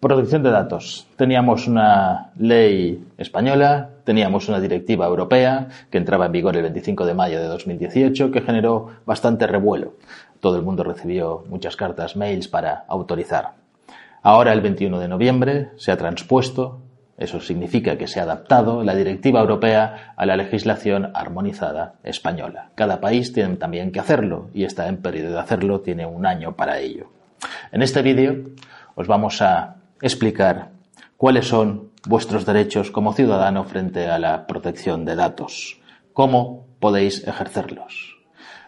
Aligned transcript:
Protección 0.00 0.42
de 0.42 0.50
datos. 0.50 1.06
Teníamos 1.16 1.66
una 1.66 2.30
ley 2.36 3.02
española, 3.16 3.88
teníamos 4.04 4.48
una 4.50 4.60
directiva 4.60 5.06
europea 5.06 5.68
que 5.90 5.96
entraba 5.96 6.26
en 6.26 6.32
vigor 6.32 6.56
el 6.56 6.62
25 6.62 7.06
de 7.06 7.14
mayo 7.14 7.40
de 7.40 7.46
2018 7.46 8.30
que 8.30 8.42
generó 8.42 8.90
bastante 9.06 9.46
revuelo. 9.46 9.94
Todo 10.40 10.56
el 10.56 10.62
mundo 10.62 10.84
recibió 10.84 11.44
muchas 11.48 11.76
cartas, 11.76 12.16
mails 12.16 12.48
para 12.48 12.84
autorizar. 12.86 13.52
Ahora, 14.22 14.52
el 14.52 14.60
21 14.60 14.98
de 14.98 15.08
noviembre, 15.08 15.70
se 15.76 15.90
ha 15.90 15.96
transpuesto, 15.96 16.80
eso 17.16 17.40
significa 17.40 17.96
que 17.96 18.06
se 18.06 18.20
ha 18.20 18.24
adaptado 18.24 18.82
la 18.82 18.94
directiva 18.94 19.40
europea 19.40 20.12
a 20.16 20.26
la 20.26 20.36
legislación 20.36 21.12
armonizada 21.14 21.94
española. 22.02 22.70
Cada 22.74 23.00
país 23.00 23.32
tiene 23.32 23.56
también 23.56 23.92
que 23.92 24.00
hacerlo 24.00 24.50
y 24.52 24.64
está 24.64 24.88
en 24.88 24.98
periodo 24.98 25.32
de 25.32 25.40
hacerlo, 25.40 25.80
tiene 25.80 26.04
un 26.04 26.26
año 26.26 26.56
para 26.56 26.78
ello. 26.80 27.06
En 27.72 27.82
este 27.82 28.02
vídeo 28.02 28.50
os 28.94 29.06
vamos 29.06 29.42
a 29.42 29.76
explicar 30.00 30.70
cuáles 31.16 31.48
son 31.48 31.90
vuestros 32.06 32.44
derechos 32.44 32.90
como 32.90 33.14
ciudadano 33.14 33.64
frente 33.64 34.06
a 34.06 34.18
la 34.18 34.46
protección 34.46 35.04
de 35.04 35.16
datos, 35.16 35.80
cómo 36.12 36.66
podéis 36.80 37.26
ejercerlos. 37.26 38.18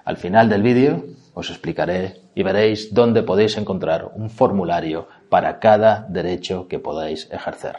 Al 0.04 0.16
final 0.16 0.48
del 0.48 0.62
vídeo 0.62 1.04
os 1.34 1.50
explicaré 1.50 2.22
y 2.34 2.42
veréis 2.42 2.94
dónde 2.94 3.22
podéis 3.22 3.58
encontrar 3.58 4.10
un 4.14 4.30
formulario 4.30 5.08
para 5.28 5.58
cada 5.58 6.06
derecho 6.08 6.69
que 6.69 6.78
podáis 6.78 7.28
ejercer. 7.30 7.77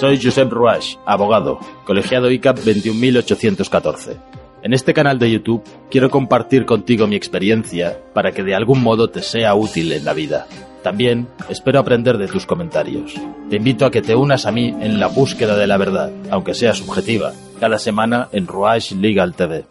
Soy 0.00 0.20
Josep 0.20 0.50
Ruach, 0.50 0.96
abogado, 1.06 1.60
colegiado 1.86 2.28
ICAP 2.32 2.58
21814. 2.58 4.41
En 4.62 4.72
este 4.72 4.94
canal 4.94 5.18
de 5.18 5.28
YouTube 5.28 5.64
quiero 5.90 6.08
compartir 6.08 6.64
contigo 6.66 7.08
mi 7.08 7.16
experiencia 7.16 7.98
para 8.14 8.30
que 8.30 8.44
de 8.44 8.54
algún 8.54 8.80
modo 8.80 9.10
te 9.10 9.20
sea 9.20 9.56
útil 9.56 9.90
en 9.90 10.04
la 10.04 10.12
vida. 10.12 10.46
También 10.84 11.26
espero 11.48 11.80
aprender 11.80 12.16
de 12.16 12.28
tus 12.28 12.46
comentarios. 12.46 13.12
Te 13.50 13.56
invito 13.56 13.86
a 13.86 13.90
que 13.90 14.02
te 14.02 14.14
unas 14.14 14.46
a 14.46 14.52
mí 14.52 14.68
en 14.80 15.00
la 15.00 15.08
búsqueda 15.08 15.56
de 15.56 15.66
la 15.66 15.78
verdad, 15.78 16.12
aunque 16.30 16.54
sea 16.54 16.74
subjetiva, 16.74 17.32
cada 17.58 17.76
semana 17.80 18.28
en 18.30 18.46
Ruach 18.46 18.92
Legal 18.92 19.34
TV. 19.34 19.64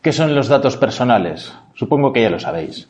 ¿Qué 0.00 0.12
son 0.12 0.34
los 0.34 0.48
datos 0.48 0.76
personales? 0.76 1.52
Supongo 1.74 2.12
que 2.12 2.22
ya 2.22 2.30
lo 2.30 2.40
sabéis, 2.40 2.88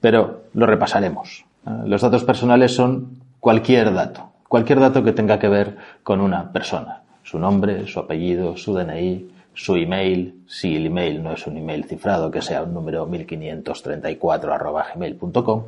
pero 0.00 0.44
lo 0.54 0.66
repasaremos. 0.66 1.44
Los 1.86 2.02
datos 2.02 2.22
personales 2.22 2.72
son 2.72 3.18
cualquier 3.40 3.92
dato, 3.92 4.30
cualquier 4.46 4.78
dato 4.78 5.02
que 5.02 5.10
tenga 5.10 5.40
que 5.40 5.48
ver 5.48 5.76
con 6.04 6.20
una 6.20 6.52
persona 6.52 7.01
su 7.22 7.38
nombre, 7.38 7.86
su 7.86 8.00
apellido, 8.00 8.56
su 8.56 8.74
DNI, 8.74 9.28
su 9.54 9.76
email, 9.76 10.42
si 10.46 10.76
el 10.76 10.86
email 10.86 11.22
no 11.22 11.32
es 11.32 11.46
un 11.46 11.56
email 11.56 11.84
cifrado, 11.84 12.30
que 12.30 12.42
sea 12.42 12.62
un 12.62 12.72
número 12.72 13.06
1534 13.06 14.58
gmail.com 14.94 15.64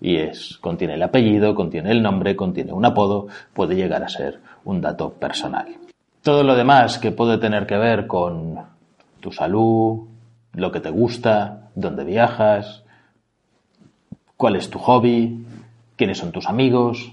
y 0.00 0.16
es, 0.16 0.58
contiene 0.58 0.94
el 0.94 1.02
apellido, 1.02 1.54
contiene 1.54 1.90
el 1.90 2.02
nombre, 2.02 2.36
contiene 2.36 2.72
un 2.72 2.84
apodo, 2.84 3.28
puede 3.52 3.76
llegar 3.76 4.02
a 4.02 4.08
ser 4.08 4.40
un 4.64 4.80
dato 4.80 5.10
personal. 5.12 5.68
Todo 6.22 6.42
lo 6.42 6.54
demás 6.54 6.98
que 6.98 7.12
puede 7.12 7.38
tener 7.38 7.66
que 7.66 7.76
ver 7.76 8.06
con 8.06 8.56
tu 9.20 9.32
salud, 9.32 10.08
lo 10.52 10.72
que 10.72 10.80
te 10.80 10.90
gusta, 10.90 11.70
dónde 11.74 12.04
viajas, 12.04 12.82
cuál 14.36 14.56
es 14.56 14.68
tu 14.68 14.78
hobby, 14.78 15.46
quiénes 15.96 16.18
son 16.18 16.32
tus 16.32 16.46
amigos, 16.46 17.12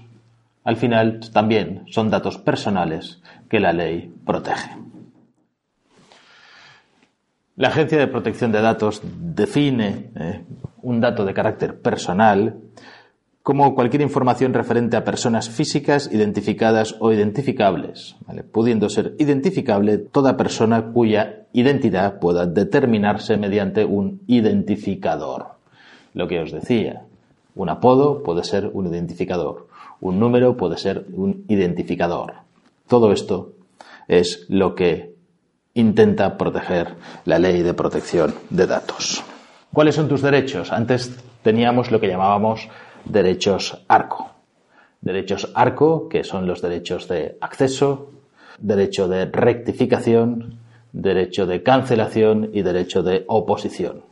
al 0.64 0.76
final 0.76 1.20
también 1.32 1.84
son 1.90 2.10
datos 2.10 2.38
personales 2.38 3.22
que 3.48 3.60
la 3.60 3.72
ley 3.72 4.12
protege. 4.24 4.70
La 7.56 7.68
Agencia 7.68 7.98
de 7.98 8.08
Protección 8.08 8.50
de 8.50 8.60
Datos 8.60 9.00
define 9.04 10.10
eh, 10.16 10.44
un 10.82 11.00
dato 11.00 11.24
de 11.24 11.34
carácter 11.34 11.80
personal 11.80 12.56
como 13.44 13.74
cualquier 13.74 14.00
información 14.00 14.54
referente 14.54 14.96
a 14.96 15.04
personas 15.04 15.50
físicas 15.50 16.10
identificadas 16.10 16.96
o 16.98 17.12
identificables, 17.12 18.16
pudiendo 18.50 18.88
ser 18.88 19.14
identificable 19.18 19.98
toda 19.98 20.38
persona 20.38 20.92
cuya 20.92 21.44
identidad 21.52 22.18
pueda 22.18 22.46
determinarse 22.46 23.36
mediante 23.36 23.84
un 23.84 24.22
identificador. 24.26 25.56
Lo 26.14 26.26
que 26.26 26.40
os 26.40 26.52
decía, 26.52 27.02
un 27.54 27.68
apodo 27.68 28.22
puede 28.22 28.44
ser 28.44 28.70
un 28.72 28.86
identificador, 28.86 29.68
un 30.00 30.18
número 30.18 30.56
puede 30.56 30.76
ser 30.76 31.06
un 31.12 31.44
identificador. 31.48 32.34
Todo 32.88 33.12
esto 33.12 33.52
es 34.08 34.46
lo 34.48 34.74
que 34.74 35.14
intenta 35.74 36.36
proteger 36.36 36.94
la 37.24 37.38
ley 37.38 37.62
de 37.62 37.74
protección 37.74 38.34
de 38.50 38.66
datos. 38.66 39.22
¿Cuáles 39.72 39.96
son 39.96 40.08
tus 40.08 40.22
derechos? 40.22 40.72
Antes 40.72 41.16
teníamos 41.42 41.90
lo 41.90 42.00
que 42.00 42.08
llamábamos 42.08 42.68
derechos 43.04 43.84
ARCO. 43.88 44.30
Derechos 45.00 45.50
ARCO, 45.54 46.08
que 46.08 46.24
son 46.24 46.46
los 46.46 46.62
derechos 46.62 47.08
de 47.08 47.36
acceso, 47.40 48.10
derecho 48.58 49.08
de 49.08 49.26
rectificación, 49.26 50.58
derecho 50.92 51.46
de 51.46 51.62
cancelación 51.62 52.50
y 52.52 52.62
derecho 52.62 53.02
de 53.02 53.24
oposición. 53.26 54.02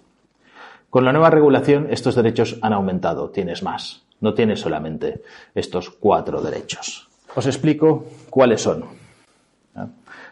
Con 0.90 1.04
la 1.04 1.12
nueva 1.12 1.30
regulación 1.30 1.86
estos 1.90 2.16
derechos 2.16 2.58
han 2.60 2.72
aumentado, 2.72 3.30
tienes 3.30 3.62
más. 3.62 4.02
No 4.22 4.32
tienes 4.32 4.60
solamente 4.60 5.20
estos 5.54 5.90
cuatro 5.90 6.40
derechos. 6.40 7.08
Os 7.34 7.44
explico 7.46 8.06
cuáles 8.30 8.62
son. 8.62 8.84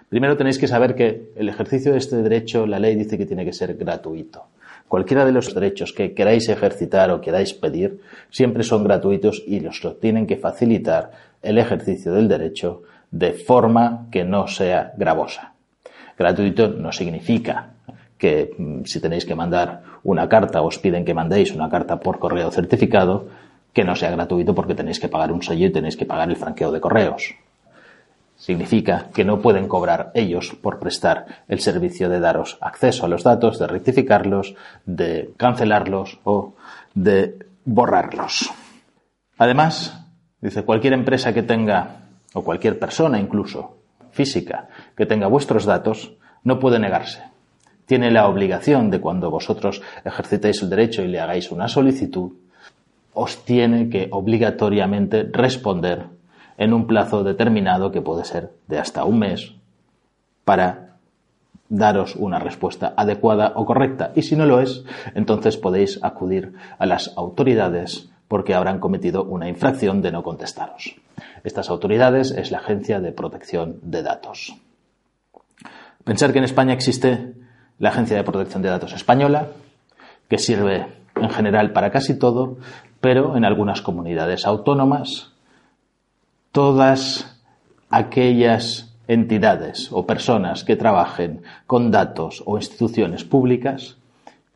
Primero 0.09 0.37
tenéis 0.37 0.59
que 0.59 0.67
saber 0.67 0.95
que 0.95 1.31
el 1.37 1.49
ejercicio 1.49 1.93
de 1.93 1.99
este 1.99 2.17
derecho, 2.17 2.67
la 2.67 2.79
ley 2.79 2.97
dice 2.97 3.19
que 3.19 3.27
tiene 3.27 3.45
que 3.45 3.53
ser 3.53 3.75
gratuito. 3.75 4.47
Cualquiera 4.89 5.25
de 5.25 5.31
los 5.31 5.55
derechos 5.55 5.93
que 5.93 6.15
queráis 6.15 6.49
ejercitar 6.49 7.11
o 7.11 7.21
queráis 7.21 7.55
pedir 7.55 8.01
siempre 8.29 8.65
son 8.65 8.83
gratuitos 8.83 9.43
y 9.47 9.61
los 9.61 9.85
lo 9.85 9.95
tienen 9.95 10.27
que 10.27 10.37
facilitar 10.37 11.13
el 11.43 11.59
ejercicio 11.59 12.13
del 12.13 12.27
derecho 12.27 12.83
de 13.11 13.33
forma 13.33 14.09
que 14.11 14.25
no 14.25 14.49
sea 14.49 14.93
gravosa. 14.97 15.53
Gratuito 16.19 16.69
no 16.69 16.91
significa 16.93 17.71
que 18.19 18.55
mm, 18.57 18.85
si 18.85 19.01
tenéis 19.01 19.25
que 19.25 19.35
mandar 19.35 19.83
una 20.03 20.29
carta, 20.29 20.61
os 20.63 20.79
piden 20.79 21.05
que 21.05 21.15
mandéis 21.15 21.53
una 21.53 21.71
carta 21.71 22.01
por 22.01 22.19
correo 22.19 22.51
certificado, 22.51 23.29
que 23.73 23.85
no 23.85 23.95
sea 23.95 24.11
gratuito 24.11 24.55
porque 24.55 24.75
tenéis 24.75 24.99
que 25.01 25.09
pagar 25.09 25.33
un 25.33 25.43
sello 25.43 25.67
y 25.67 25.73
tenéis 25.73 25.97
que 25.97 26.07
pagar 26.07 26.29
el 26.29 26.37
franqueo 26.37 26.73
de 26.73 26.81
correos. 26.81 27.35
Significa 28.37 29.09
que 29.13 29.25
no 29.25 29.41
pueden 29.41 29.69
cobrar 29.69 30.13
ellos 30.15 30.57
por 30.63 30.79
prestar 30.79 31.45
el 31.47 31.61
servicio 31.61 32.09
de 32.09 32.21
daros 32.21 32.57
acceso 32.63 33.05
a 33.05 33.09
los 33.09 33.23
datos, 33.23 33.59
de 33.59 33.67
rectificarlos, 33.67 34.55
de 34.87 35.35
cancelarlos 35.37 36.19
o 36.25 36.55
de 36.95 37.39
borrarlos. 37.67 38.51
Además, 39.37 40.07
dice, 40.41 40.65
cualquier 40.65 40.95
empresa 40.95 41.35
que 41.35 41.43
tenga, 41.43 42.07
o 42.33 42.43
cualquier 42.43 42.79
persona 42.79 43.21
incluso, 43.21 43.77
física, 44.11 44.69
que 44.97 45.07
tenga 45.07 45.27
vuestros 45.27 45.67
datos, 45.67 46.15
no 46.43 46.59
puede 46.59 46.79
negarse. 46.79 47.23
Tiene 47.85 48.11
la 48.11 48.27
obligación 48.27 48.91
de 48.91 49.01
cuando 49.01 49.31
vosotros 49.31 49.83
ejercitéis 50.05 50.63
el 50.63 50.71
derecho 50.71 51.03
y 51.03 51.09
le 51.09 51.21
hagáis 51.21 51.51
una 51.51 51.69
solicitud, 51.69 52.33
os 53.13 53.45
tiene 53.45 53.89
que 53.89 54.09
obligatoriamente 54.11 55.29
responder 55.31 56.07
en 56.59 56.73
un 56.73 56.87
plazo 56.87 57.25
determinado 57.25 57.91
que 57.91 58.03
puede 58.03 58.25
ser 58.25 58.53
de 58.69 58.79
hasta 58.79 59.05
un 59.05 59.19
mes 59.19 59.55
para 60.45 60.97
daros 61.69 62.17
una 62.17 62.39
respuesta 62.39 62.93
adecuada 62.97 63.53
o 63.55 63.65
correcta. 63.65 64.13
Y 64.15 64.23
si 64.23 64.37
no 64.37 64.45
lo 64.45 64.61
es, 64.61 64.85
entonces 65.15 65.57
podéis 65.57 65.99
acudir 66.03 66.55
a 66.79 66.87
las 66.87 67.17
autoridades 67.17 68.11
porque 68.29 68.55
habrán 68.55 68.79
cometido 68.79 69.25
una 69.25 69.49
infracción 69.49 70.03
de 70.03 70.13
no 70.13 70.23
contestaros. 70.23 70.97
Estas 71.43 71.71
autoridades 71.71 72.31
es 72.31 72.51
la 72.51 72.59
Agencia 72.59 73.01
de 73.01 73.13
Protección 73.13 73.79
de 73.83 74.03
Datos. 74.03 74.55
Pensar 76.05 76.33
que 76.33 76.39
en 76.39 76.45
España 76.45 76.73
existe 76.73 77.35
la 77.79 77.89
Agencia 77.89 78.17
de 78.17 78.25
Protección 78.25 78.63
de 78.63 78.69
Datos 78.69 78.93
Española, 78.93 79.49
que 80.29 80.39
sirve 80.39 80.87
en 81.17 81.31
general 81.31 81.73
para 81.73 81.91
casi 81.91 82.19
todo, 82.19 82.59
pero 83.01 83.37
en 83.37 83.45
algunas 83.45 83.83
comunidades 83.83 84.47
autónomas 84.47 85.33
todas 86.53 87.39
aquellas 87.89 88.93
entidades 89.09 89.89
o 89.91 90.07
personas 90.07 90.63
que 90.63 90.77
trabajen 90.77 91.43
con 91.67 91.91
datos 91.91 92.43
o 92.47 92.57
instituciones 92.57 93.25
públicas 93.25 93.97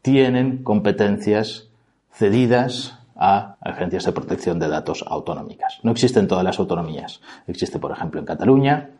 tienen 0.02 0.62
competencias 0.62 1.68
cedidas 2.12 2.98
a 3.16 3.56
agencias 3.60 4.04
de 4.04 4.12
protección 4.12 4.58
de 4.58 4.68
datos 4.68 5.04
autonómicas. 5.06 5.78
No 5.82 5.92
existen 5.92 6.28
todas 6.28 6.44
las 6.44 6.58
autonomías. 6.58 7.20
Existe, 7.46 7.78
por 7.78 7.90
ejemplo, 7.90 8.20
en 8.20 8.26
Cataluña 8.26 8.90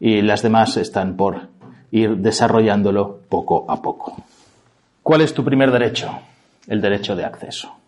y 0.00 0.22
las 0.22 0.42
demás 0.42 0.76
están 0.76 1.16
por 1.16 1.48
ir 1.90 2.18
desarrollándolo 2.18 3.20
poco 3.28 3.66
a 3.68 3.82
poco. 3.82 4.16
¿Cuál 5.02 5.22
es 5.22 5.34
tu 5.34 5.44
primer 5.44 5.70
derecho? 5.70 6.10
El 6.66 6.80
derecho 6.80 7.16
de 7.16 7.24
acceso. 7.24 7.81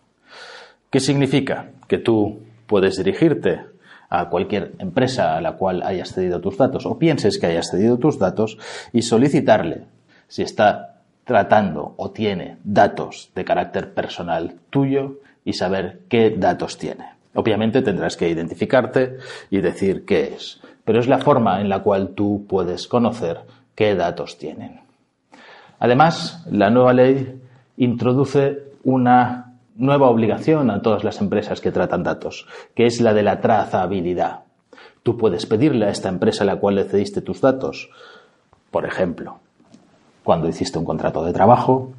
¿Qué 0.95 1.01
significa? 1.01 1.71
Que 1.89 1.97
tú 1.97 2.39
puedes 2.67 2.95
dirigirte 2.95 3.59
a 4.09 4.29
cualquier 4.29 4.75
empresa 4.79 5.35
a 5.35 5.41
la 5.41 5.57
cual 5.57 5.83
hayas 5.83 6.13
cedido 6.13 6.39
tus 6.39 6.57
datos 6.57 6.85
o 6.85 6.97
pienses 6.97 7.37
que 7.37 7.47
hayas 7.47 7.69
cedido 7.69 7.97
tus 7.97 8.17
datos 8.17 8.57
y 8.93 9.01
solicitarle 9.01 9.81
si 10.29 10.41
está 10.41 11.01
tratando 11.25 11.95
o 11.97 12.11
tiene 12.11 12.59
datos 12.63 13.29
de 13.35 13.43
carácter 13.43 13.93
personal 13.93 14.55
tuyo 14.69 15.17
y 15.43 15.51
saber 15.51 15.99
qué 16.07 16.29
datos 16.29 16.77
tiene. 16.77 17.09
Obviamente 17.33 17.81
tendrás 17.81 18.15
que 18.15 18.29
identificarte 18.29 19.17
y 19.49 19.59
decir 19.59 20.05
qué 20.05 20.33
es, 20.33 20.61
pero 20.85 21.01
es 21.01 21.09
la 21.09 21.17
forma 21.17 21.59
en 21.59 21.67
la 21.67 21.79
cual 21.79 22.11
tú 22.15 22.45
puedes 22.47 22.87
conocer 22.87 23.41
qué 23.75 23.95
datos 23.95 24.37
tienen. 24.37 24.79
Además, 25.77 26.45
la 26.49 26.69
nueva 26.69 26.93
ley 26.93 27.37
introduce 27.75 28.63
una 28.85 29.54
nueva 29.75 30.09
obligación 30.09 30.71
a 30.71 30.81
todas 30.81 31.03
las 31.03 31.21
empresas 31.21 31.61
que 31.61 31.71
tratan 31.71 32.03
datos, 32.03 32.47
que 32.73 32.85
es 32.85 33.01
la 33.01 33.13
de 33.13 33.23
la 33.23 33.41
trazabilidad. 33.41 34.41
Tú 35.03 35.17
puedes 35.17 35.45
pedirle 35.45 35.85
a 35.85 35.89
esta 35.89 36.09
empresa 36.09 36.43
a 36.43 36.47
la 36.47 36.55
cual 36.57 36.75
le 36.75 36.85
cediste 36.85 37.21
tus 37.21 37.41
datos, 37.41 37.89
por 38.71 38.85
ejemplo, 38.85 39.39
cuando 40.23 40.47
hiciste 40.47 40.79
un 40.79 40.85
contrato 40.85 41.23
de 41.23 41.33
trabajo, 41.33 41.91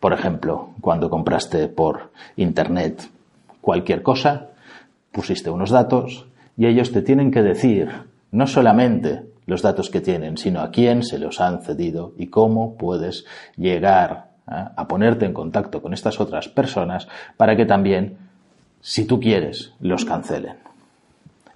por 0.00 0.12
ejemplo, 0.12 0.70
cuando 0.80 1.08
compraste 1.08 1.68
por 1.68 2.10
Internet 2.36 3.08
cualquier 3.60 4.02
cosa, 4.02 4.48
pusiste 5.12 5.48
unos 5.48 5.70
datos 5.70 6.26
y 6.56 6.66
ellos 6.66 6.90
te 6.90 7.02
tienen 7.02 7.30
que 7.30 7.42
decir 7.42 7.88
no 8.32 8.46
solamente 8.46 9.30
los 9.46 9.62
datos 9.62 9.90
que 9.90 10.00
tienen, 10.00 10.38
sino 10.38 10.60
a 10.60 10.70
quién 10.70 11.04
se 11.04 11.18
los 11.18 11.40
han 11.40 11.62
cedido 11.62 12.12
y 12.16 12.26
cómo 12.26 12.76
puedes 12.76 13.24
llegar 13.56 14.31
a 14.52 14.88
ponerte 14.88 15.24
en 15.24 15.32
contacto 15.32 15.80
con 15.80 15.94
estas 15.94 16.20
otras 16.20 16.48
personas 16.48 17.08
para 17.36 17.56
que 17.56 17.66
también, 17.66 18.16
si 18.80 19.06
tú 19.06 19.20
quieres, 19.20 19.72
los 19.80 20.04
cancelen. 20.04 20.56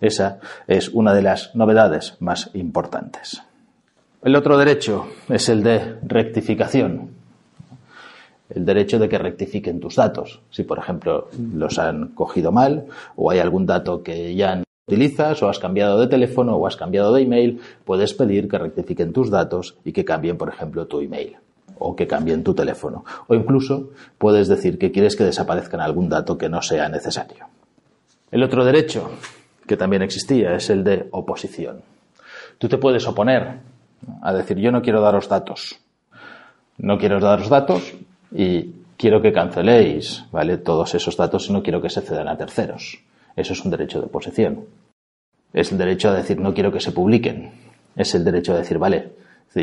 Esa 0.01 0.41
es 0.67 0.89
una 0.91 1.15
de 1.15 1.23
las 1.23 1.55
novedades 1.55 2.17
más 2.21 2.51
importantes. 2.55 3.43
El 4.23 4.37
otro 4.37 4.59
derecho 4.59 5.07
es 5.29 5.49
el 5.49 5.63
de 5.63 5.99
rectificación. 6.03 7.11
El 8.51 8.65
derecho 8.65 8.99
de 8.99 9.09
que 9.09 9.19
rectifiquen 9.19 9.81
tus 9.81 9.97
datos. 9.97 10.41
Si, 10.51 10.63
por 10.63 10.79
ejemplo, 10.79 11.29
los 11.55 11.79
han 11.79 12.09
cogido 12.09 12.53
mal 12.53 12.87
o 13.17 13.31
hay 13.31 13.39
algún 13.39 13.67
dato 13.67 14.03
que 14.03 14.35
ya 14.35 14.57
no 14.57 14.65
utilizas 14.87 15.43
o 15.43 15.49
has 15.49 15.59
cambiado 15.59 15.99
de 15.99 16.07
teléfono 16.07 16.57
o 16.57 16.67
has 16.67 16.77
cambiado 16.77 17.13
de 17.13 17.23
email, 17.23 17.61
puedes 17.85 18.15
pedir 18.15 18.49
que 18.49 18.59
rectifiquen 18.59 19.13
tus 19.13 19.31
datos 19.31 19.77
y 19.85 19.93
que 19.93 20.05
cambien, 20.05 20.37
por 20.37 20.49
ejemplo, 20.49 20.87
tu 20.87 21.01
email 21.01 21.37
o 21.79 21.95
que 21.95 22.07
cambien 22.07 22.45
tu 22.45 22.55
teléfono. 22.55 23.05
O 23.29 23.35
incluso 23.35 23.91
puedes 24.19 24.49
decir 24.49 24.79
que 24.79 24.93
quieres 24.93 25.17
que 25.17 25.25
desaparezcan 25.25 25.81
algún 25.81 26.09
dato 26.09 26.39
que 26.39 26.49
no 26.49 26.63
sea 26.63 26.89
necesario. 26.89 27.47
El 28.31 28.43
otro 28.43 28.65
derecho 28.65 29.11
que 29.67 29.77
también 29.77 30.03
existía 30.03 30.55
es 30.55 30.71
el 30.71 30.85
de 30.85 31.09
oposición. 31.11 31.83
Tú 32.59 32.69
te 32.69 32.79
puedes 32.79 33.07
oponer 33.07 33.61
a 34.23 34.33
decir 34.33 34.59
yo 34.59 34.71
no 34.71 34.83
quiero 34.83 35.01
daros 35.01 35.29
datos. 35.29 35.81
No 36.79 36.99
quiero 36.99 37.21
daros 37.21 37.49
datos 37.49 37.95
y 38.33 38.73
quiero 38.97 39.23
que 39.23 39.33
canceléis, 39.33 40.25
¿vale? 40.31 40.59
Todos 40.59 40.95
esos 40.95 41.17
datos 41.17 41.49
y 41.49 41.53
no 41.53 41.63
quiero 41.63 41.81
que 41.81 41.91
se 41.91 42.01
cedan 42.01 42.29
a 42.29 42.37
terceros. 42.37 42.99
Eso 43.35 43.53
es 43.53 43.65
un 43.65 43.71
derecho 43.71 44.01
de 44.01 44.07
oposición. 44.07 44.65
Es 45.53 45.73
el 45.73 45.79
derecho 45.79 46.11
a 46.11 46.15
decir 46.15 46.39
no 46.39 46.55
quiero 46.55 46.73
que 46.73 46.81
se 46.81 46.93
publiquen. 46.93 47.53
Es 47.95 48.15
el 48.15 48.25
derecho 48.25 48.53
a 48.53 48.59
decir, 48.59 48.79
vale, 48.79 49.13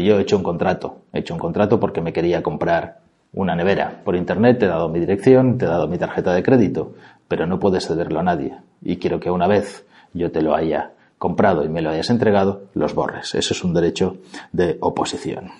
yo 0.01 0.17
he 0.17 0.21
hecho 0.21 0.37
un 0.37 0.43
contrato, 0.43 1.01
he 1.11 1.19
hecho 1.19 1.33
un 1.33 1.39
contrato 1.39 1.79
porque 1.79 2.01
me 2.01 2.13
quería 2.13 2.41
comprar 2.41 3.01
una 3.33 3.55
nevera 3.55 4.01
por 4.03 4.15
internet, 4.15 4.59
te 4.59 4.65
he 4.65 4.69
dado 4.69 4.89
mi 4.89 4.99
dirección, 4.99 5.57
te 5.57 5.65
he 5.65 5.67
dado 5.67 5.87
mi 5.87 5.97
tarjeta 5.97 6.33
de 6.33 6.43
crédito, 6.43 6.93
pero 7.27 7.45
no 7.45 7.59
puedes 7.59 7.85
cederlo 7.85 8.19
a 8.19 8.23
nadie. 8.23 8.55
Y 8.81 8.97
quiero 8.97 9.19
que 9.19 9.29
una 9.29 9.47
vez 9.47 9.85
yo 10.13 10.31
te 10.31 10.41
lo 10.41 10.55
haya 10.55 10.91
comprado 11.17 11.63
y 11.63 11.69
me 11.69 11.81
lo 11.81 11.89
hayas 11.89 12.09
entregado, 12.09 12.63
los 12.73 12.93
borres. 12.93 13.35
Eso 13.35 13.53
es 13.53 13.63
un 13.63 13.73
derecho 13.73 14.17
de 14.51 14.77
oposición. 14.81 15.51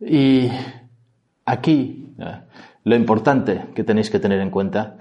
Y 0.00 0.48
aquí 1.44 2.14
eh, 2.18 2.40
lo 2.84 2.96
importante 2.96 3.66
que 3.74 3.84
tenéis 3.84 4.10
que 4.10 4.20
tener 4.20 4.40
en 4.40 4.50
cuenta, 4.50 4.96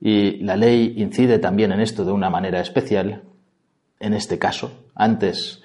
y 0.00 0.38
la 0.38 0.56
ley 0.56 0.94
incide 0.96 1.38
también 1.38 1.72
en 1.72 1.80
esto 1.80 2.04
de 2.04 2.12
una 2.12 2.30
manera 2.30 2.60
especial, 2.60 3.22
en 3.98 4.14
este 4.14 4.38
caso, 4.38 4.72
antes 4.94 5.62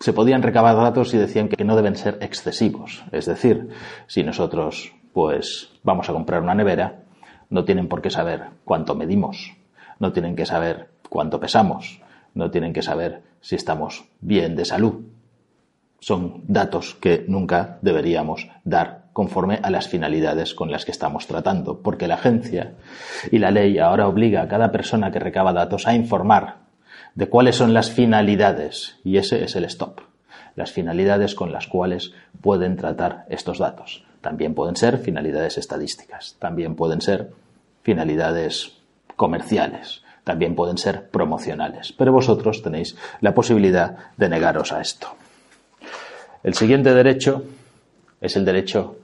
se 0.00 0.14
podían 0.14 0.42
recabar 0.42 0.76
datos 0.76 1.12
y 1.12 1.18
decían 1.18 1.48
que 1.48 1.62
no 1.62 1.76
deben 1.76 1.94
ser 1.94 2.18
excesivos. 2.22 3.04
Es 3.12 3.26
decir, 3.26 3.68
si 4.06 4.22
nosotros 4.22 4.94
pues 5.12 5.70
vamos 5.82 6.08
a 6.08 6.12
comprar 6.12 6.42
una 6.42 6.54
nevera, 6.54 7.02
no 7.50 7.64
tienen 7.64 7.88
por 7.88 8.00
qué 8.00 8.10
saber 8.10 8.44
cuánto 8.64 8.94
medimos, 8.94 9.52
no 9.98 10.12
tienen 10.12 10.36
que 10.36 10.46
saber 10.46 10.88
cuánto 11.08 11.38
pesamos, 11.38 12.00
no 12.34 12.50
tienen 12.50 12.72
que 12.72 12.80
saber 12.80 13.22
si 13.40 13.56
estamos 13.56 14.04
bien 14.20 14.56
de 14.56 14.64
salud. 14.64 15.04
Son 15.98 16.44
datos 16.46 16.94
que 16.94 17.26
nunca 17.28 17.78
deberíamos 17.82 18.48
dar 18.64 19.10
conforme 19.12 19.58
a 19.62 19.68
las 19.68 19.88
finalidades 19.88 20.54
con 20.54 20.70
las 20.70 20.86
que 20.86 20.92
estamos 20.92 21.26
tratando, 21.26 21.82
porque 21.82 22.08
la 22.08 22.14
agencia 22.14 22.74
y 23.30 23.38
la 23.38 23.50
ley 23.50 23.78
ahora 23.78 24.08
obliga 24.08 24.40
a 24.40 24.48
cada 24.48 24.72
persona 24.72 25.10
que 25.10 25.18
recaba 25.18 25.52
datos 25.52 25.86
a 25.86 25.94
informar 25.94 26.59
de 27.14 27.28
cuáles 27.28 27.56
son 27.56 27.74
las 27.74 27.90
finalidades 27.90 28.96
y 29.04 29.16
ese 29.16 29.44
es 29.44 29.56
el 29.56 29.64
stop, 29.64 30.00
las 30.56 30.72
finalidades 30.72 31.34
con 31.34 31.52
las 31.52 31.66
cuales 31.66 32.12
pueden 32.40 32.76
tratar 32.76 33.26
estos 33.28 33.58
datos. 33.58 34.04
También 34.20 34.54
pueden 34.54 34.76
ser 34.76 34.98
finalidades 34.98 35.58
estadísticas, 35.58 36.36
también 36.38 36.74
pueden 36.76 37.00
ser 37.00 37.30
finalidades 37.82 38.76
comerciales, 39.16 40.02
también 40.24 40.54
pueden 40.54 40.78
ser 40.78 41.08
promocionales, 41.10 41.92
pero 41.92 42.12
vosotros 42.12 42.62
tenéis 42.62 42.96
la 43.20 43.34
posibilidad 43.34 43.96
de 44.16 44.28
negaros 44.28 44.72
a 44.72 44.80
esto. 44.80 45.08
El 46.42 46.54
siguiente 46.54 46.94
derecho 46.94 47.44
es 48.20 48.36
el 48.36 48.44
derecho 48.44 48.96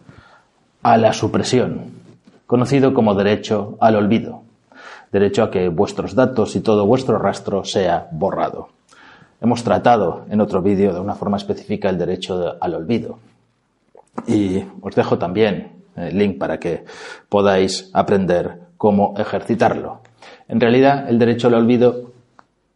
a 0.83 0.97
la 0.97 1.13
supresión, 1.13 1.93
conocido 2.47 2.95
como 2.95 3.15
derecho 3.15 3.77
al 3.81 3.97
olvido 3.97 4.46
derecho 5.13 5.43
a 5.43 5.51
que 5.51 5.69
vuestros 5.69 6.15
datos 6.15 6.57
y 6.57 6.61
todo 6.61 6.87
vuestro 6.87 7.19
rastro 7.19 7.65
sea 7.65 8.09
borrado. 8.11 8.69
Hemos 9.41 9.63
tratado 9.63 10.25
en 10.31 10.41
otro 10.41 10.63
vídeo 10.63 10.93
de 10.93 11.01
una 11.01 11.15
forma 11.15 11.37
específica 11.37 11.91
el 11.91 11.99
derecho 11.99 12.57
al 12.61 12.75
olvido. 12.75 13.19
Y 14.27 14.63
os 14.81 14.95
dejo 14.95 15.19
también 15.19 15.73
el 15.95 16.17
link 16.17 16.39
para 16.39 16.59
que 16.59 16.85
podáis 17.29 17.91
aprender 17.93 18.61
cómo 18.77 19.15
ejercitarlo. 19.17 20.01
En 20.49 20.61
realidad, 20.61 21.09
el 21.09 21.19
derecho 21.19 21.49
al 21.49 21.55
olvido, 21.55 22.13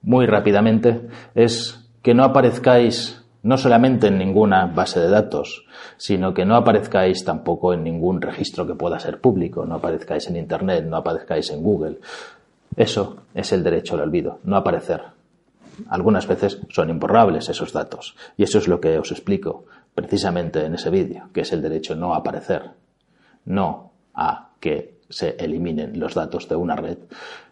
muy 0.03 0.27
rápidamente, 0.27 1.09
es 1.35 1.81
que 2.03 2.15
no 2.15 2.25
aparezcáis 2.25 3.20
no 3.43 3.57
solamente 3.57 4.09
en 4.09 4.19
ninguna 4.19 4.67
base 4.67 5.01
de 5.01 5.09
datos, 5.09 5.65
sino 5.97 6.35
que 6.35 6.45
no 6.45 6.57
aparezcáis 6.57 7.25
tampoco 7.25 7.73
en 7.73 7.85
ningún 7.85 8.21
registro 8.21 8.67
que 8.67 8.75
pueda 8.75 8.99
ser 8.99 9.21
público, 9.21 9.65
no 9.65 9.77
aparezcáis 9.77 10.29
en 10.29 10.37
Internet, 10.37 10.85
no 10.85 10.97
aparezcáis 10.97 11.51
en 11.51 11.63
Google. 11.63 11.99
Eso 12.77 13.23
es 13.35 13.53
el 13.53 13.63
derecho 13.63 13.95
al 13.95 14.03
olvido, 14.03 14.39
no 14.45 14.57
aparecer. 14.57 15.03
Algunas 15.89 16.27
veces 16.27 16.61
son 16.69 16.91
imborrables 16.91 17.49
esos 17.49 17.73
datos, 17.73 18.15
y 18.37 18.43
eso 18.43 18.59
es 18.59 18.69
lo 18.69 18.81
que 18.81 18.99
os 18.99 19.11
explico 19.11 19.65
precisamente 19.95 20.65
en 20.65 20.75
ese 20.75 20.91
vídeo, 20.91 21.29
que 21.33 21.41
es 21.41 21.53
el 21.53 21.63
derecho 21.63 21.95
no 21.95 22.15
aparecer, 22.15 22.71
no 23.47 23.93
a 24.15 24.51
que 24.61 25.01
se 25.09 25.37
eliminen 25.39 25.99
los 25.99 26.15
datos 26.15 26.49
de 26.49 26.57
una 26.57 26.77
red 26.77 26.99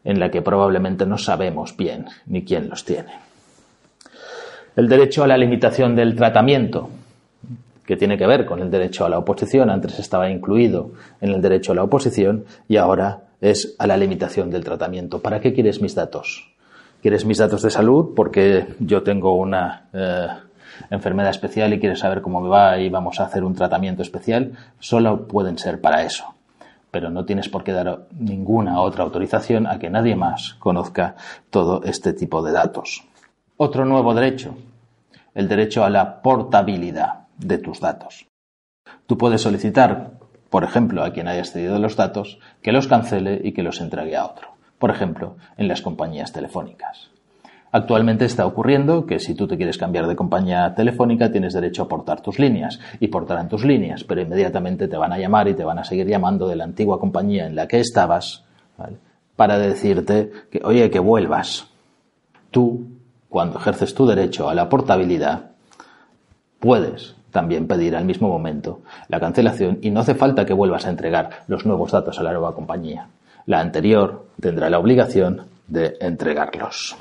en 0.05 0.21
la 0.21 0.31
que 0.31 0.43
probablemente 0.43 1.07
no 1.07 1.19
sabemos 1.19 1.77
bien 1.77 2.07
ni 2.27 2.45
quién 2.45 2.69
los 2.69 2.85
tiene 2.85 3.28
el 4.79 4.89
derecho 4.89 5.25
a 5.25 5.27
la 5.27 5.37
limitación 5.37 5.97
del 5.97 6.15
tratamiento, 6.15 6.89
que 7.85 7.97
tiene 7.97 8.17
que 8.17 8.29
ver 8.29 8.47
con 8.47 8.61
el 8.61 8.71
derecho 8.71 9.05
a 9.05 9.09
la 9.09 9.19
oposición, 9.19 9.71
antes 9.71 9.99
estaba 9.99 10.31
incluido 10.31 10.93
en 11.21 11.31
el 11.31 11.43
derecho 11.43 11.73
a 11.73 11.75
la 11.75 11.83
oposición 11.83 12.45
y 12.69 12.77
ahora 12.77 13.25
es 13.41 13.75
a 13.81 13.89
la 13.89 13.97
limitación 13.97 14.51
del 14.51 14.63
tratamiento. 14.63 15.19
¿Para 15.19 15.41
qué 15.41 15.53
quieres 15.53 15.83
mis 15.83 15.97
datos? 15.97 16.53
¿Quieres 17.03 17.25
mis 17.25 17.39
datos 17.39 17.63
de 17.63 17.71
salud 17.71 18.15
porque 18.15 18.69
yo 18.79 19.03
tengo 19.03 19.35
una 19.35 19.89
eh, 19.93 20.29
enfermedad 20.91 21.31
especial 21.31 21.73
y 21.73 21.81
quieres 21.81 21.99
saber 21.99 22.23
cómo 22.23 22.41
me 22.41 22.49
va 22.49 22.79
y 22.79 22.89
vamos 22.89 23.19
a 23.19 23.25
hacer 23.25 23.43
un 23.43 23.57
tratamiento 23.57 24.03
especial? 24.03 24.53
Solo 24.79 25.27
pueden 25.27 25.59
ser 25.59 25.81
para 25.81 26.05
eso. 26.05 26.25
Pero 26.93 27.11
no 27.11 27.25
tienes 27.25 27.49
por 27.49 27.65
qué 27.65 27.73
dar 27.73 28.03
ninguna 28.17 28.81
otra 28.81 29.03
autorización 29.03 29.67
a 29.67 29.81
que 29.81 29.91
nadie 29.91 30.15
más 30.15 30.55
conozca 30.61 31.17
todo 31.51 31.83
este 31.83 32.13
tipo 32.13 32.43
de 32.43 32.53
datos. 32.53 33.03
Otro 33.57 33.85
nuevo 33.85 34.15
derecho 34.15 34.55
el 35.39 35.47
derecho 35.47 35.85
a 35.85 35.89
la 35.89 36.21
portabilidad 36.21 37.29
de 37.39 37.59
tus 37.59 37.79
datos. 37.79 38.27
Tú 39.07 39.17
puedes 39.17 39.41
solicitar, 39.41 40.15
por 40.51 40.65
ejemplo, 40.65 41.05
a 41.05 41.13
quien 41.13 41.29
haya 41.29 41.45
cedido 41.45 41.79
los 41.79 41.95
datos, 41.95 42.41
que 42.61 42.73
los 42.73 42.89
cancele 42.89 43.41
y 43.45 43.53
que 43.53 43.63
los 43.63 43.81
entregue 43.81 44.17
a 44.17 44.27
otro. 44.27 44.49
Por 44.81 44.91
ejemplo, 44.91 45.37
en 45.57 45.69
las 45.69 45.81
compañías 45.81 46.33
telefónicas. 46.33 47.11
Actualmente 47.71 48.25
está 48.25 48.47
ocurriendo 48.47 49.07
que 49.07 49.21
si 49.21 49.37
tú 49.37 49.47
te 49.47 49.57
quieres 49.57 49.79
cambiar 49.79 50.09
de 50.09 50.17
compañía 50.17 50.75
telefónica 50.75 51.31
tienes 51.31 51.55
derecho 51.55 51.85
a 51.85 51.89
portar 51.89 52.21
tus 52.21 52.41
líneas 52.41 52.81
y 52.99 53.07
portarán 53.07 53.49
tus 53.49 53.65
líneas, 53.65 54.03
pero 54.03 54.21
inmediatamente 54.21 54.89
te 54.89 54.97
van 54.97 55.13
a 55.13 55.19
llamar 55.19 55.47
y 55.47 55.55
te 55.55 55.63
van 55.63 55.79
a 55.79 55.85
seguir 55.85 56.09
llamando 56.09 56.49
de 56.49 56.57
la 56.57 56.65
antigua 56.65 56.99
compañía 56.99 57.47
en 57.47 57.55
la 57.55 57.69
que 57.69 57.79
estabas 57.79 58.45
para 59.37 59.57
decirte 59.57 60.33
que, 60.51 60.63
oye, 60.65 60.91
que 60.91 60.99
vuelvas. 60.99 61.69
Tú, 62.51 62.98
cuando 63.29 63.59
ejerces 63.59 63.95
tu 63.95 64.07
derecho 64.07 64.49
a 64.49 64.55
la 64.55 64.69
portabilidad, 64.69 65.51
puedes 66.61 67.15
también 67.31 67.67
pedir 67.67 67.95
al 67.95 68.05
mismo 68.05 68.29
momento 68.29 68.81
la 69.09 69.21
cancelación 69.21 69.79
y 69.83 69.91
no 69.91 70.01
hace 70.01 70.15
falta 70.15 70.47
que 70.47 70.55
vuelvas 70.55 70.87
a 70.87 70.91
entregar 70.91 71.43
los 71.47 71.67
nuevos 71.67 71.93
datos 71.93 72.19
a 72.19 72.23
la 72.23 72.33
nueva 72.33 72.55
compañía. 72.55 73.09
La 73.47 73.61
anterior 73.61 74.27
tendrá 74.41 74.71
la 74.71 74.79
obligación 74.79 75.47
de 75.67 75.97
entregarlos. 76.01 76.97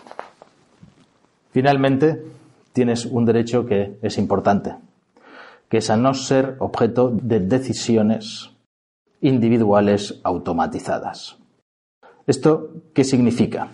Finalmente, 1.52 2.24
tienes 2.74 3.06
un 3.06 3.26
derecho 3.26 3.66
que 3.66 3.98
es 4.02 4.18
importante, 4.18 4.76
que 5.70 5.78
es 5.78 5.90
a 5.90 5.98
no 5.98 6.14
ser 6.14 6.58
objeto 6.60 7.10
de 7.12 7.40
decisiones 7.40 8.52
individuales 9.22 10.20
automatizadas. 10.24 11.38
¿Esto 12.28 12.70
qué 12.94 13.04
significa? 13.04 13.70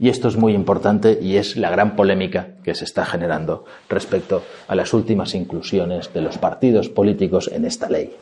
Y 0.00 0.08
esto 0.08 0.28
es 0.28 0.36
muy 0.38 0.54
importante 0.54 1.18
y 1.20 1.36
es 1.36 1.58
la 1.58 1.68
gran 1.68 1.94
polémica 1.94 2.54
que 2.64 2.74
se 2.74 2.86
está 2.86 3.04
generando 3.04 3.66
respecto 3.86 4.42
a 4.66 4.74
las 4.74 4.94
últimas 4.94 5.34
inclusiones 5.34 6.10
de 6.14 6.22
los 6.22 6.38
partidos 6.38 6.88
políticos 6.88 7.50
en 7.52 7.66
esta 7.66 7.90
ley. 7.90 8.16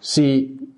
Si 0.00 0.76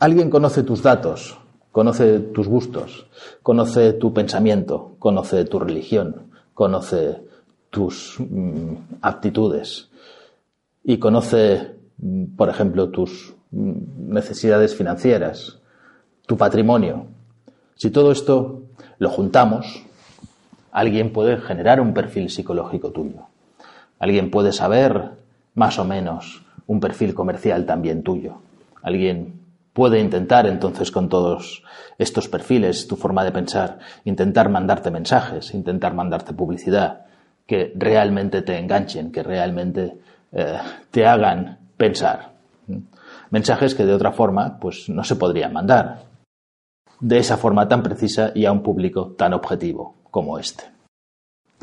alguien 0.00 0.28
conoce 0.28 0.64
tus 0.64 0.82
datos, 0.82 1.38
conoce 1.70 2.18
tus 2.18 2.48
gustos, 2.48 3.06
conoce 3.44 3.92
tu 3.92 4.12
pensamiento, 4.12 4.96
conoce 4.98 5.44
tu 5.44 5.60
religión, 5.60 6.32
conoce 6.52 7.22
tus 7.70 8.16
mm, 8.18 8.74
aptitudes 9.02 9.88
y 10.82 10.98
conoce, 10.98 11.76
mm, 11.98 12.34
por 12.36 12.48
ejemplo, 12.48 12.88
tus 12.88 13.34
mm, 13.52 14.12
necesidades 14.12 14.74
financieras, 14.74 15.60
tu 16.26 16.36
patrimonio. 16.36 17.06
Si 17.76 17.90
todo 17.90 18.10
esto 18.10 18.62
lo 18.98 19.10
juntamos, 19.10 19.82
alguien 20.72 21.12
puede 21.12 21.38
generar 21.38 21.80
un 21.80 21.94
perfil 21.94 22.30
psicológico 22.30 22.90
tuyo. 22.90 23.26
Alguien 23.98 24.30
puede 24.30 24.52
saber 24.52 25.12
más 25.54 25.78
o 25.78 25.84
menos 25.84 26.44
un 26.66 26.80
perfil 26.80 27.14
comercial 27.14 27.66
también 27.66 28.02
tuyo. 28.02 28.38
Alguien 28.82 29.40
puede 29.72 30.00
intentar 30.00 30.46
entonces 30.46 30.90
con 30.90 31.08
todos 31.08 31.62
estos 31.98 32.28
perfiles, 32.28 32.86
tu 32.86 32.96
forma 32.96 33.24
de 33.24 33.32
pensar, 33.32 33.78
intentar 34.04 34.48
mandarte 34.48 34.90
mensajes, 34.90 35.54
intentar 35.54 35.94
mandarte 35.94 36.32
publicidad 36.32 37.06
que 37.46 37.72
realmente 37.76 38.42
te 38.42 38.58
enganchen, 38.58 39.12
que 39.12 39.22
realmente 39.22 39.98
eh, 40.32 40.58
te 40.90 41.06
hagan 41.06 41.58
pensar. 41.76 42.32
Mensajes 43.30 43.74
que 43.74 43.84
de 43.84 43.92
otra 43.92 44.12
forma 44.12 44.58
pues 44.58 44.88
no 44.88 45.04
se 45.04 45.16
podrían 45.16 45.52
mandar 45.52 46.13
de 47.00 47.18
esa 47.18 47.36
forma 47.36 47.68
tan 47.68 47.82
precisa 47.82 48.32
y 48.34 48.44
a 48.44 48.52
un 48.52 48.62
público 48.62 49.14
tan 49.16 49.32
objetivo 49.34 49.94
como 50.10 50.38
este. 50.38 50.64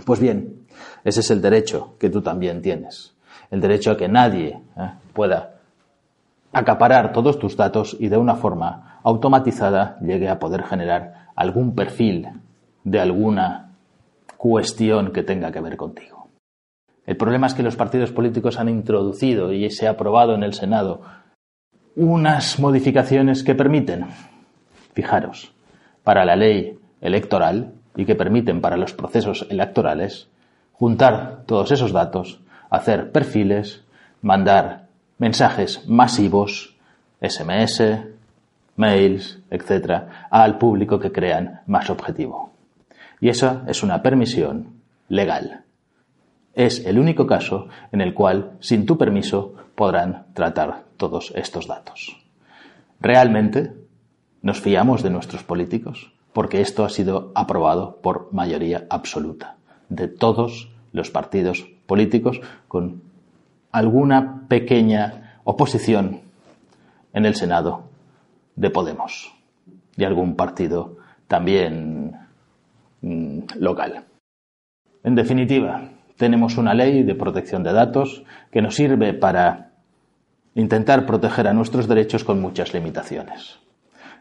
Pues 0.06 0.20
bien, 0.20 0.66
ese 1.04 1.22
es 1.22 1.32
el 1.32 1.42
derecho 1.42 1.96
que 2.00 2.10
tú 2.10 2.22
también 2.22 2.62
tienes. 2.62 3.14
El 3.50 3.62
derecho 3.62 3.92
a 3.92 3.98
que 3.98 4.08
nadie 4.08 4.62
eh, 4.78 4.92
pueda 5.14 5.56
acaparar 6.54 7.14
todos 7.14 7.40
tus 7.40 7.56
datos 7.56 7.96
y 8.00 8.10
de 8.10 8.18
una 8.18 8.36
forma 8.36 9.00
automatizada 9.04 9.98
llegue 10.02 10.30
a 10.30 10.40
poder 10.40 10.64
generar 10.64 11.30
algún 11.36 11.76
perfil 11.76 12.28
de 12.84 13.00
alguna 13.00 13.72
cuestión 14.38 15.12
que 15.12 15.24
tenga 15.24 15.52
que 15.52 15.62
ver 15.62 15.78
contigo. 15.78 16.28
El 17.06 17.18
problema 17.18 17.48
es 17.48 17.54
que 17.54 17.64
los 17.64 17.76
partidos 17.76 18.12
políticos 18.12 18.60
han 18.60 18.70
introducido 18.70 19.54
y 19.54 19.70
se 19.70 19.88
ha 19.88 19.92
aprobado 19.92 20.36
en 20.36 20.44
el 20.44 20.54
Senado 20.54 21.02
unas 21.96 22.60
modificaciones 22.60 23.44
que 23.44 23.56
permiten, 23.56 24.08
fijaros, 24.94 25.54
para 26.04 26.26
la 26.26 26.36
ley 26.36 26.78
electoral 27.02 27.74
y 27.96 28.06
que 28.06 28.16
permiten 28.16 28.62
para 28.62 28.78
los 28.78 28.94
procesos 28.94 29.46
electorales 29.50 30.30
juntar 30.74 31.44
todos 31.46 31.72
esos 31.72 31.92
datos, 31.92 32.42
hacer 32.70 33.12
perfiles, 33.12 33.84
mandar 34.22 34.88
mensajes 35.18 35.88
masivos, 35.88 36.76
SMS, 37.22 37.84
mails, 38.76 39.40
etc., 39.52 40.04
al 40.30 40.58
público 40.58 41.00
que 41.00 41.12
crean 41.12 41.62
más 41.68 41.90
objetivo. 41.90 42.52
Y 43.20 43.30
esa 43.30 43.64
es 43.68 43.84
una 43.84 44.02
permisión 44.02 44.82
legal. 45.08 45.64
Es 46.54 46.86
el 46.86 46.98
único 46.98 47.28
caso 47.28 47.68
en 47.92 48.02
el 48.02 48.14
cual, 48.14 48.54
sin 48.60 48.86
tu 48.86 48.98
permiso, 48.98 49.54
podrán 49.76 50.26
tratar 50.34 50.84
todos 50.98 51.32
estos 51.36 51.68
datos. 51.68 52.18
¿Realmente 53.00 53.81
nos 54.42 54.62
fiamos 54.62 55.04
de 55.04 55.10
nuestros 55.10 55.44
políticos? 55.44 56.12
Porque 56.34 56.62
esto 56.62 56.86
ha 56.86 56.90
sido 56.90 57.32
aprobado 57.36 57.98
por 58.02 58.30
mayoría 58.32 58.86
absoluta 58.90 59.58
de 59.90 60.08
todos 60.08 60.72
los 60.94 61.10
partidos 61.10 61.68
políticos 61.86 62.42
con 62.68 63.02
alguna 63.72 64.48
pequeña 64.48 65.40
oposición 65.44 66.22
en 67.14 67.26
el 67.26 67.36
Senado 67.36 67.84
de 68.56 68.70
Podemos 68.70 69.34
y 69.98 70.04
algún 70.04 70.36
partido 70.36 70.98
también 71.28 72.18
mm, 73.02 73.40
local. 73.60 74.06
En 75.04 75.16
definitiva, 75.16 75.90
tenemos 76.18 76.58
una 76.58 76.74
ley 76.74 77.04
de 77.04 77.16
protección 77.16 77.64
de 77.64 77.74
datos 77.74 78.24
que 78.52 78.62
nos 78.62 78.76
sirve 78.76 79.14
para 79.14 79.72
intentar 80.56 81.06
proteger 81.06 81.48
a 81.48 81.54
nuestros 81.54 81.88
derechos 81.88 82.24
con 82.24 82.42
muchas 82.42 82.74
limitaciones. 82.74 83.61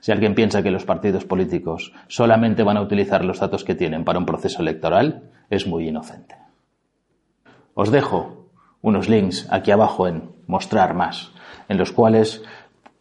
Si 0.00 0.12
alguien 0.12 0.34
piensa 0.34 0.62
que 0.62 0.70
los 0.70 0.84
partidos 0.84 1.24
políticos 1.24 1.92
solamente 2.08 2.62
van 2.62 2.76
a 2.76 2.82
utilizar 2.82 3.24
los 3.24 3.38
datos 3.38 3.64
que 3.64 3.74
tienen 3.74 4.04
para 4.04 4.18
un 4.18 4.26
proceso 4.26 4.62
electoral, 4.62 5.30
es 5.50 5.66
muy 5.66 5.88
inocente. 5.88 6.36
Os 7.74 7.90
dejo 7.90 8.48
unos 8.82 9.08
links 9.08 9.46
aquí 9.50 9.70
abajo 9.70 10.08
en 10.08 10.30
mostrar 10.46 10.94
más, 10.94 11.32
en 11.68 11.76
los 11.76 11.92
cuales 11.92 12.42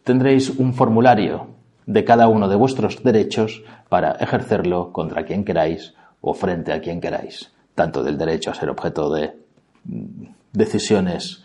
tendréis 0.04 0.50
un 0.50 0.74
formulario 0.74 1.48
de 1.86 2.04
cada 2.04 2.28
uno 2.28 2.48
de 2.48 2.56
vuestros 2.56 3.02
derechos 3.04 3.64
para 3.88 4.12
ejercerlo 4.12 4.92
contra 4.92 5.24
quien 5.24 5.44
queráis 5.44 5.96
o 6.22 6.34
frente 6.34 6.74
a 6.74 6.82
quien 6.82 7.02
queráis, 7.02 7.52
tanto 7.76 8.04
del 8.04 8.18
derecho 8.18 8.52
a 8.52 8.56
ser 8.56 8.70
objeto 8.70 9.12
de 9.12 9.36
mm, 9.86 10.26
decisiones 10.52 11.44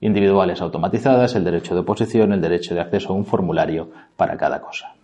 individuales 0.00 0.60
automatizadas, 0.60 1.34
el 1.34 1.44
derecho 1.44 1.74
de 1.74 1.80
oposición, 1.80 2.32
el 2.32 2.40
derecho 2.40 2.74
de 2.74 2.80
acceso 2.80 3.12
a 3.12 3.16
un 3.16 3.24
formulario 3.24 3.90
para 4.16 4.36
cada 4.36 4.60
cosa. 4.60 4.94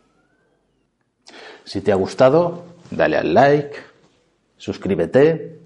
Si 1.65 1.81
te 1.81 1.93
ha 1.93 1.97
gustado, 1.97 2.65
dale 2.91 3.17
al 3.17 3.33
like, 3.33 3.77
suscríbete 4.57 5.61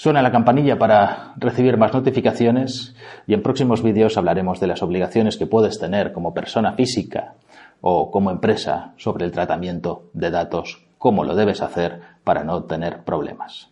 Suena 0.00 0.22
la 0.22 0.32
campanilla 0.32 0.78
para 0.78 1.34
recibir 1.36 1.76
más 1.76 1.92
notificaciones 1.92 2.96
y 3.26 3.34
en 3.34 3.42
próximos 3.42 3.82
vídeos 3.82 4.16
hablaremos 4.16 4.58
de 4.58 4.66
las 4.66 4.82
obligaciones 4.82 5.36
que 5.36 5.44
puedes 5.44 5.78
tener 5.78 6.14
como 6.14 6.32
persona 6.32 6.72
física 6.72 7.34
o 7.82 8.10
como 8.10 8.30
empresa 8.30 8.94
sobre 8.96 9.26
el 9.26 9.30
tratamiento 9.30 10.04
de 10.14 10.30
datos, 10.30 10.82
cómo 10.96 11.22
lo 11.22 11.34
debes 11.34 11.60
hacer 11.60 12.00
para 12.24 12.44
no 12.44 12.62
tener 12.62 13.04
problemas. 13.04 13.68